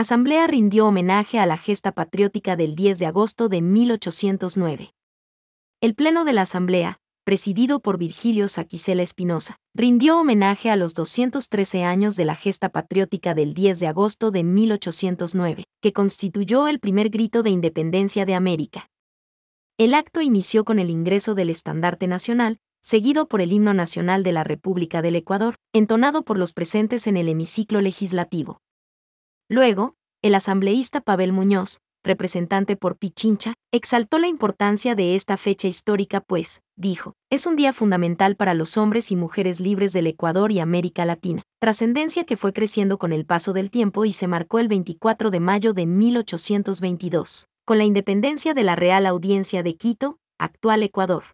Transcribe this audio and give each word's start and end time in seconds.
Asamblea 0.00 0.46
rindió 0.46 0.86
homenaje 0.86 1.38
a 1.38 1.44
la 1.44 1.58
gesta 1.58 1.92
patriótica 1.92 2.56
del 2.56 2.74
10 2.74 2.98
de 3.00 3.04
agosto 3.04 3.50
de 3.50 3.60
1809. 3.60 4.94
El 5.82 5.94
Pleno 5.94 6.24
de 6.24 6.32
la 6.32 6.40
Asamblea, 6.40 7.00
presidido 7.22 7.80
por 7.80 7.98
Virgilio 7.98 8.48
Saquicela 8.48 9.02
Espinosa, 9.02 9.58
rindió 9.74 10.18
homenaje 10.18 10.70
a 10.70 10.76
los 10.76 10.94
213 10.94 11.84
años 11.84 12.16
de 12.16 12.24
la 12.24 12.34
gesta 12.34 12.70
patriótica 12.70 13.34
del 13.34 13.52
10 13.52 13.78
de 13.78 13.88
agosto 13.88 14.30
de 14.30 14.42
1809, 14.42 15.64
que 15.82 15.92
constituyó 15.92 16.66
el 16.66 16.80
primer 16.80 17.10
grito 17.10 17.42
de 17.42 17.50
independencia 17.50 18.24
de 18.24 18.34
América. 18.34 18.88
El 19.76 19.92
acto 19.92 20.22
inició 20.22 20.64
con 20.64 20.78
el 20.78 20.88
ingreso 20.88 21.34
del 21.34 21.50
estandarte 21.50 22.06
nacional, 22.06 22.56
seguido 22.80 23.28
por 23.28 23.42
el 23.42 23.52
himno 23.52 23.74
nacional 23.74 24.22
de 24.22 24.32
la 24.32 24.44
República 24.44 25.02
del 25.02 25.16
Ecuador, 25.16 25.56
entonado 25.74 26.22
por 26.22 26.38
los 26.38 26.54
presentes 26.54 27.06
en 27.06 27.18
el 27.18 27.28
hemiciclo 27.28 27.82
legislativo. 27.82 28.62
Luego, 29.50 29.96
el 30.22 30.36
asambleísta 30.36 31.00
Pavel 31.00 31.32
Muñoz, 31.32 31.80
representante 32.04 32.76
por 32.76 32.98
Pichincha, 32.98 33.54
exaltó 33.72 34.20
la 34.20 34.28
importancia 34.28 34.94
de 34.94 35.16
esta 35.16 35.36
fecha 35.36 35.66
histórica 35.66 36.20
pues, 36.20 36.62
dijo, 36.76 37.14
es 37.30 37.46
un 37.46 37.56
día 37.56 37.72
fundamental 37.72 38.36
para 38.36 38.54
los 38.54 38.76
hombres 38.76 39.10
y 39.10 39.16
mujeres 39.16 39.58
libres 39.58 39.92
del 39.92 40.06
Ecuador 40.06 40.52
y 40.52 40.60
América 40.60 41.04
Latina, 41.04 41.42
trascendencia 41.58 42.22
que 42.22 42.36
fue 42.36 42.52
creciendo 42.52 42.96
con 42.96 43.12
el 43.12 43.26
paso 43.26 43.52
del 43.52 43.72
tiempo 43.72 44.04
y 44.04 44.12
se 44.12 44.28
marcó 44.28 44.60
el 44.60 44.68
24 44.68 45.32
de 45.32 45.40
mayo 45.40 45.72
de 45.72 45.86
1822, 45.86 47.48
con 47.64 47.78
la 47.78 47.84
independencia 47.84 48.54
de 48.54 48.62
la 48.62 48.76
Real 48.76 49.04
Audiencia 49.04 49.64
de 49.64 49.74
Quito, 49.74 50.20
actual 50.38 50.84
Ecuador. 50.84 51.24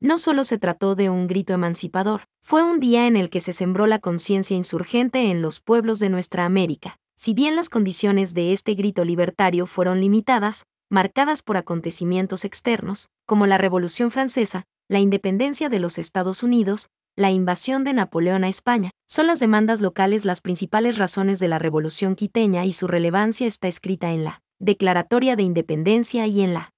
No 0.00 0.16
solo 0.16 0.44
se 0.44 0.56
trató 0.56 0.94
de 0.94 1.10
un 1.10 1.26
grito 1.26 1.52
emancipador, 1.52 2.22
fue 2.40 2.62
un 2.62 2.80
día 2.80 3.06
en 3.06 3.16
el 3.18 3.28
que 3.28 3.40
se 3.40 3.52
sembró 3.52 3.86
la 3.86 3.98
conciencia 3.98 4.56
insurgente 4.56 5.30
en 5.30 5.42
los 5.42 5.60
pueblos 5.60 5.98
de 5.98 6.08
nuestra 6.08 6.46
América, 6.46 6.98
si 7.18 7.34
bien 7.34 7.56
las 7.56 7.68
condiciones 7.68 8.32
de 8.32 8.52
este 8.52 8.74
grito 8.74 9.04
libertario 9.04 9.66
fueron 9.66 10.00
limitadas, 10.00 10.66
marcadas 10.88 11.42
por 11.42 11.56
acontecimientos 11.56 12.44
externos, 12.44 13.08
como 13.26 13.48
la 13.48 13.58
Revolución 13.58 14.12
Francesa, 14.12 14.66
la 14.88 15.00
independencia 15.00 15.68
de 15.68 15.80
los 15.80 15.98
Estados 15.98 16.44
Unidos, 16.44 16.90
la 17.16 17.32
invasión 17.32 17.82
de 17.82 17.92
Napoleón 17.92 18.44
a 18.44 18.48
España, 18.48 18.92
son 19.08 19.26
las 19.26 19.40
demandas 19.40 19.80
locales 19.80 20.24
las 20.24 20.40
principales 20.40 20.96
razones 20.96 21.40
de 21.40 21.48
la 21.48 21.58
Revolución 21.58 22.14
quiteña 22.14 22.64
y 22.64 22.70
su 22.70 22.86
relevancia 22.86 23.48
está 23.48 23.66
escrita 23.66 24.12
en 24.12 24.22
la 24.22 24.40
Declaratoria 24.60 25.34
de 25.34 25.42
Independencia 25.42 26.24
y 26.28 26.42
en 26.42 26.54
la 26.54 26.70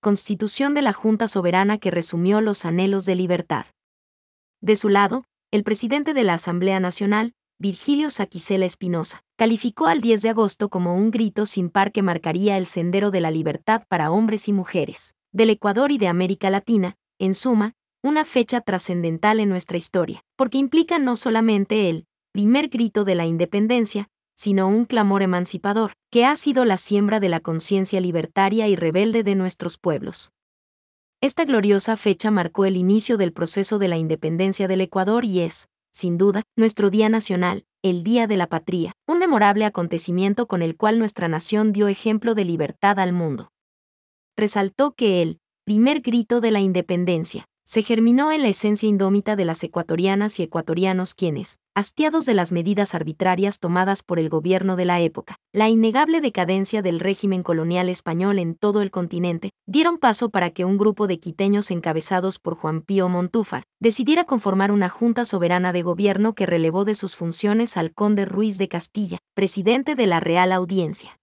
Constitución 0.00 0.72
de 0.74 0.82
la 0.82 0.92
Junta 0.92 1.26
Soberana 1.26 1.78
que 1.78 1.90
resumió 1.90 2.40
los 2.40 2.64
anhelos 2.64 3.06
de 3.06 3.16
libertad. 3.16 3.66
De 4.60 4.76
su 4.76 4.88
lado, 4.88 5.24
el 5.50 5.64
presidente 5.64 6.14
de 6.14 6.22
la 6.22 6.34
Asamblea 6.34 6.78
Nacional, 6.78 7.34
Virgilio 7.60 8.08
Saquicela 8.08 8.66
Espinosa, 8.66 9.24
calificó 9.36 9.88
al 9.88 10.00
10 10.00 10.22
de 10.22 10.28
agosto 10.28 10.68
como 10.68 10.94
un 10.94 11.10
grito 11.10 11.44
sin 11.44 11.70
par 11.70 11.90
que 11.90 12.02
marcaría 12.02 12.56
el 12.56 12.66
sendero 12.66 13.10
de 13.10 13.20
la 13.20 13.32
libertad 13.32 13.82
para 13.88 14.12
hombres 14.12 14.46
y 14.46 14.52
mujeres, 14.52 15.16
del 15.32 15.50
Ecuador 15.50 15.90
y 15.90 15.98
de 15.98 16.06
América 16.06 16.50
Latina, 16.50 16.96
en 17.18 17.34
suma, 17.34 17.74
una 18.00 18.24
fecha 18.24 18.60
trascendental 18.60 19.40
en 19.40 19.48
nuestra 19.48 19.76
historia, 19.76 20.22
porque 20.36 20.58
implica 20.58 21.00
no 21.00 21.16
solamente 21.16 21.88
el 21.88 22.06
primer 22.30 22.68
grito 22.68 23.02
de 23.02 23.16
la 23.16 23.26
independencia, 23.26 24.08
sino 24.36 24.68
un 24.68 24.84
clamor 24.84 25.22
emancipador, 25.22 25.94
que 26.12 26.24
ha 26.24 26.36
sido 26.36 26.64
la 26.64 26.76
siembra 26.76 27.18
de 27.18 27.28
la 27.28 27.40
conciencia 27.40 28.00
libertaria 28.00 28.68
y 28.68 28.76
rebelde 28.76 29.24
de 29.24 29.34
nuestros 29.34 29.78
pueblos. 29.78 30.30
Esta 31.20 31.44
gloriosa 31.44 31.96
fecha 31.96 32.30
marcó 32.30 32.66
el 32.66 32.76
inicio 32.76 33.16
del 33.16 33.32
proceso 33.32 33.80
de 33.80 33.88
la 33.88 33.96
independencia 33.96 34.68
del 34.68 34.82
Ecuador 34.82 35.24
y 35.24 35.40
es, 35.40 35.68
sin 35.92 36.18
duda, 36.18 36.42
nuestro 36.56 36.90
Día 36.90 37.08
Nacional, 37.08 37.64
el 37.82 38.04
Día 38.04 38.26
de 38.26 38.36
la 38.36 38.46
Patria, 38.46 38.92
un 39.06 39.18
memorable 39.18 39.64
acontecimiento 39.64 40.46
con 40.46 40.62
el 40.62 40.76
cual 40.76 40.98
nuestra 40.98 41.28
nación 41.28 41.72
dio 41.72 41.88
ejemplo 41.88 42.34
de 42.34 42.44
libertad 42.44 42.98
al 42.98 43.12
mundo. 43.12 43.50
Resaltó 44.36 44.92
que 44.92 45.22
el 45.22 45.40
primer 45.64 46.00
grito 46.00 46.40
de 46.40 46.50
la 46.50 46.60
independencia 46.60 47.47
se 47.68 47.82
germinó 47.82 48.32
en 48.32 48.40
la 48.40 48.48
esencia 48.48 48.88
indómita 48.88 49.36
de 49.36 49.44
las 49.44 49.62
ecuatorianas 49.62 50.40
y 50.40 50.42
ecuatorianos 50.42 51.12
quienes, 51.12 51.58
hastiados 51.74 52.24
de 52.24 52.32
las 52.32 52.50
medidas 52.50 52.94
arbitrarias 52.94 53.58
tomadas 53.58 54.02
por 54.02 54.18
el 54.18 54.30
gobierno 54.30 54.74
de 54.74 54.86
la 54.86 55.00
época, 55.00 55.36
la 55.52 55.68
innegable 55.68 56.22
decadencia 56.22 56.80
del 56.80 56.98
régimen 56.98 57.42
colonial 57.42 57.90
español 57.90 58.38
en 58.38 58.54
todo 58.54 58.80
el 58.80 58.90
continente, 58.90 59.50
dieron 59.66 59.98
paso 59.98 60.30
para 60.30 60.48
que 60.48 60.64
un 60.64 60.78
grupo 60.78 61.06
de 61.06 61.20
quiteños 61.20 61.70
encabezados 61.70 62.38
por 62.38 62.54
Juan 62.54 62.80
Pío 62.80 63.10
Montúfar 63.10 63.64
decidiera 63.80 64.24
conformar 64.24 64.72
una 64.72 64.88
junta 64.88 65.26
soberana 65.26 65.74
de 65.74 65.82
gobierno 65.82 66.34
que 66.34 66.46
relevó 66.46 66.86
de 66.86 66.94
sus 66.94 67.16
funciones 67.16 67.76
al 67.76 67.92
conde 67.92 68.24
Ruiz 68.24 68.56
de 68.56 68.68
Castilla, 68.68 69.18
presidente 69.34 69.94
de 69.94 70.06
la 70.06 70.20
Real 70.20 70.52
Audiencia. 70.52 71.18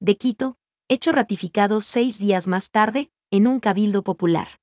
De 0.00 0.16
Quito, 0.16 0.56
hecho 0.88 1.12
ratificado 1.12 1.82
seis 1.82 2.18
días 2.18 2.46
más 2.46 2.70
tarde, 2.70 3.10
en 3.30 3.46
un 3.46 3.60
cabildo 3.60 4.02
popular. 4.02 4.59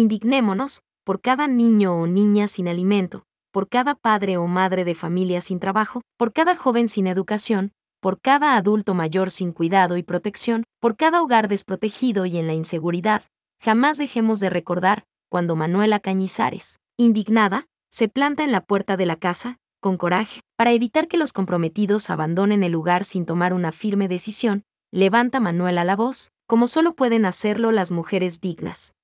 Indignémonos, 0.00 0.80
por 1.04 1.20
cada 1.20 1.46
niño 1.46 1.94
o 1.94 2.06
niña 2.06 2.48
sin 2.48 2.68
alimento, 2.68 3.26
por 3.52 3.68
cada 3.68 3.94
padre 3.94 4.38
o 4.38 4.46
madre 4.46 4.86
de 4.86 4.94
familia 4.94 5.42
sin 5.42 5.60
trabajo, 5.60 6.00
por 6.16 6.32
cada 6.32 6.56
joven 6.56 6.88
sin 6.88 7.06
educación, 7.06 7.72
por 8.00 8.18
cada 8.18 8.56
adulto 8.56 8.94
mayor 8.94 9.30
sin 9.30 9.52
cuidado 9.52 9.98
y 9.98 10.02
protección, 10.02 10.64
por 10.80 10.96
cada 10.96 11.20
hogar 11.20 11.48
desprotegido 11.48 12.24
y 12.24 12.38
en 12.38 12.46
la 12.46 12.54
inseguridad, 12.54 13.24
jamás 13.60 13.98
dejemos 13.98 14.40
de 14.40 14.48
recordar 14.48 15.04
cuando 15.28 15.54
Manuela 15.54 16.00
Cañizares, 16.00 16.80
indignada, 16.96 17.66
se 17.90 18.08
planta 18.08 18.42
en 18.42 18.52
la 18.52 18.62
puerta 18.62 18.96
de 18.96 19.04
la 19.04 19.16
casa, 19.16 19.58
con 19.82 19.98
coraje, 19.98 20.40
para 20.56 20.72
evitar 20.72 21.08
que 21.08 21.18
los 21.18 21.34
comprometidos 21.34 22.08
abandonen 22.08 22.62
el 22.62 22.72
lugar 22.72 23.04
sin 23.04 23.26
tomar 23.26 23.52
una 23.52 23.70
firme 23.70 24.08
decisión, 24.08 24.64
levanta 24.92 25.40
Manuela 25.40 25.84
la 25.84 25.94
voz, 25.94 26.30
como 26.46 26.68
solo 26.68 26.94
pueden 26.94 27.26
hacerlo 27.26 27.70
las 27.70 27.90
mujeres 27.90 28.40
dignas 28.40 28.94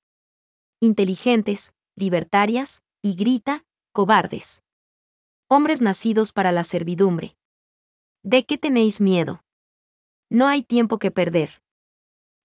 inteligentes, 0.79 1.73
libertarias, 1.95 2.83
y 3.01 3.15
grita, 3.15 3.63
cobardes. 3.93 4.63
Hombres 5.49 5.81
nacidos 5.81 6.31
para 6.31 6.51
la 6.51 6.63
servidumbre. 6.63 7.35
¿De 8.23 8.45
qué 8.45 8.57
tenéis 8.57 9.01
miedo? 9.01 9.41
No 10.29 10.47
hay 10.47 10.61
tiempo 10.61 10.99
que 10.99 11.09
perder. 11.09 11.61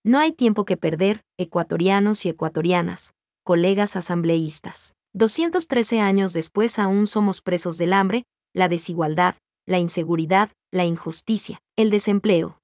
No 0.04 0.18
hay 0.18 0.32
tiempo 0.32 0.64
que 0.64 0.76
perder, 0.76 1.24
ecuatorianos 1.36 2.24
y 2.24 2.30
ecuatorianas, 2.30 3.14
colegas 3.44 3.96
asambleístas. 3.96 4.94
213 5.14 6.00
años 6.00 6.32
después 6.32 6.78
aún 6.78 7.06
somos 7.06 7.42
presos 7.42 7.76
del 7.76 7.92
hambre, 7.92 8.24
la 8.54 8.68
desigualdad, 8.68 9.36
la 9.66 9.78
inseguridad, 9.78 10.50
la 10.70 10.86
injusticia, 10.86 11.60
el 11.76 11.90
desempleo. 11.90 12.58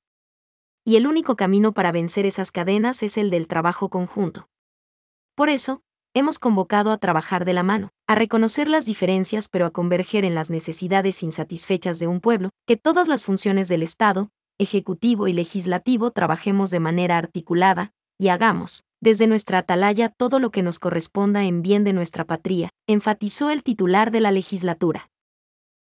Y 0.85 0.97
el 0.97 1.07
único 1.07 1.37
camino 1.37 1.73
para 1.73 1.93
vencer 1.93 2.25
esas 2.25 2.51
cadenas 2.53 3.03
es 3.03 3.19
el 3.19 3.29
del 3.29 3.47
trabajo 3.47 3.91
conjunto. 3.91 4.48
Por 5.39 5.51
eso, 5.51 5.83
hemos 6.15 6.41
convocado 6.41 6.91
a 6.91 6.99
trabajar 6.99 7.45
de 7.45 7.53
la 7.53 7.63
mano, 7.63 7.91
a 8.09 8.17
reconocer 8.17 8.67
las 8.67 8.87
diferencias 8.87 9.49
pero 9.49 9.67
a 9.67 9.71
converger 9.71 10.25
en 10.25 10.35
las 10.35 10.51
necesidades 10.51 11.23
insatisfechas 11.23 12.01
de 12.01 12.09
un 12.09 12.21
pueblo, 12.21 12.51
que 12.67 12.77
todas 12.77 13.07
las 13.07 13.25
funciones 13.25 13.69
del 13.69 13.85
Estado, 13.85 14.31
ejecutivo 14.59 15.29
y 15.29 15.33
legislativo 15.33 16.11
trabajemos 16.11 16.71
de 16.71 16.81
manera 16.81 17.19
articulada, 17.19 17.93
y 18.19 18.31
hagamos, 18.31 18.83
desde 19.01 19.29
nuestra 19.29 19.59
atalaya 19.59 20.09
todo 20.09 20.41
lo 20.41 20.51
que 20.51 20.65
nos 20.65 20.81
corresponda 20.81 21.45
en 21.45 21.63
bien 21.63 21.85
de 21.85 21.93
nuestra 21.93 22.25
patria, 22.25 22.71
enfatizó 22.89 23.51
el 23.51 23.63
titular 23.63 24.11
de 24.11 24.19
la 24.19 24.33
legislatura. 24.33 25.09